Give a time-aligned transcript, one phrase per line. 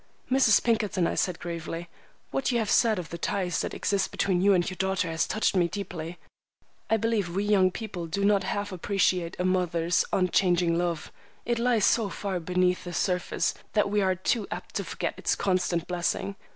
[0.31, 0.63] "Mrs.
[0.63, 1.87] Pinkerton," I said gravely,
[2.31, 5.27] "what you have said of the ties that exist between you and your daughter has
[5.27, 6.17] touched me deeply.
[6.89, 11.11] I believe we young people do not half appreciate a mother's unchanging love.
[11.45, 15.35] It lies so far beneath the surface that we are too apt to forget its
[15.35, 16.35] constant blessing.